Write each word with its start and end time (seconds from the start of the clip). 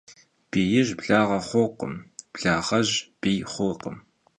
Biij 0.53 0.89
blağe 0.99 1.39
xhurkhım, 1.47 1.93
blağej 2.33 2.89
biy 3.21 3.39
xhurkhım. 3.51 3.97